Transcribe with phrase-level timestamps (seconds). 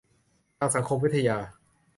[0.57, 1.37] ทางสังคมวิทยา